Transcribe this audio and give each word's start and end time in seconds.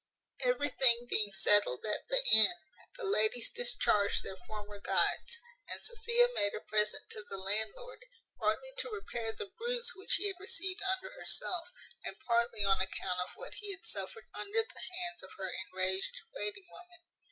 Everything 0.43 1.05
being 1.07 1.31
settled 1.31 1.85
at 1.87 1.99
the 2.09 2.23
inn, 2.33 2.55
the 2.97 3.03
ladies 3.05 3.51
discharged 3.51 4.23
their 4.23 4.35
former 4.35 4.79
guides, 4.79 5.39
and 5.69 5.79
Sophia 5.85 6.27
made 6.33 6.55
a 6.55 6.59
present 6.71 7.03
to 7.11 7.21
the 7.29 7.37
landlord, 7.37 7.99
partly 8.39 8.71
to 8.79 8.89
repair 8.89 9.31
the 9.31 9.51
bruise 9.59 9.91
which 9.93 10.15
he 10.15 10.25
had 10.25 10.37
received 10.39 10.81
under 10.81 11.11
herself, 11.11 11.67
and 12.03 12.17
partly 12.25 12.63
on 12.65 12.81
account 12.81 13.19
of 13.23 13.29
what 13.35 13.53
he 13.59 13.69
had 13.69 13.85
suffered 13.85 14.25
under 14.33 14.63
the 14.63 14.79
hands 14.89 15.21
of 15.21 15.29
her 15.37 15.51
enraged 15.69 16.19
waiting 16.33 16.65
woman. 16.71 17.05